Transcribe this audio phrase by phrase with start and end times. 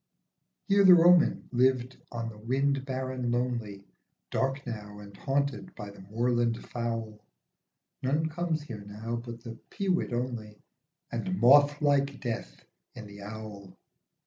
[0.67, 3.83] Here the Roman lived on the wind barren lonely,
[4.31, 7.23] Dark now and haunted by the moorland fowl;
[8.01, 10.59] None comes here now but the peewit only,
[11.11, 13.77] And moth like death in the owl.